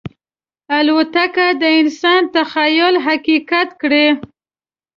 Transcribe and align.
الوتکه 0.77 1.47
د 1.61 1.63
انسان 1.79 2.21
تخیل 2.35 2.95
حقیقت 3.07 3.69
کړی. 3.81 4.07